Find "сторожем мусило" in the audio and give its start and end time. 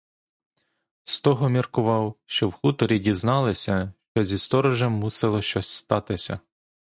4.37-5.41